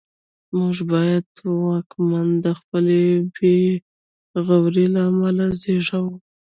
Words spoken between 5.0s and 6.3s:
امله زېږوو.